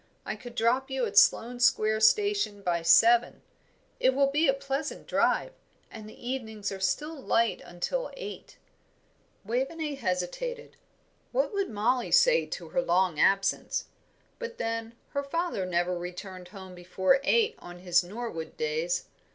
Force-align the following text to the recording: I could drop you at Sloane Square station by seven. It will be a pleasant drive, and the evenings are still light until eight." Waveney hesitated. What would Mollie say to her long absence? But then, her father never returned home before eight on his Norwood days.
I 0.25 0.35
could 0.35 0.55
drop 0.55 0.89
you 0.89 1.05
at 1.05 1.15
Sloane 1.15 1.59
Square 1.59 1.99
station 1.99 2.63
by 2.63 2.81
seven. 2.81 3.43
It 3.99 4.15
will 4.15 4.31
be 4.31 4.47
a 4.47 4.53
pleasant 4.55 5.05
drive, 5.05 5.51
and 5.91 6.09
the 6.09 6.27
evenings 6.27 6.71
are 6.71 6.79
still 6.79 7.13
light 7.13 7.61
until 7.63 8.09
eight." 8.17 8.57
Waveney 9.45 9.93
hesitated. 9.93 10.75
What 11.31 11.53
would 11.53 11.69
Mollie 11.69 12.09
say 12.09 12.47
to 12.47 12.69
her 12.69 12.81
long 12.81 13.19
absence? 13.19 13.89
But 14.39 14.57
then, 14.57 14.95
her 15.09 15.21
father 15.21 15.67
never 15.67 15.95
returned 15.95 16.47
home 16.47 16.73
before 16.73 17.19
eight 17.23 17.53
on 17.59 17.77
his 17.77 18.03
Norwood 18.03 18.57
days. 18.57 19.05